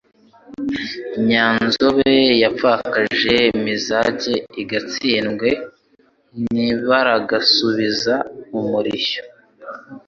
[1.29, 2.13] Nyanzobe
[2.43, 5.49] yapfakaje Mizage I Gatsindwe
[6.51, 8.15] ntibaragasubiza
[8.59, 9.21] umurishyo,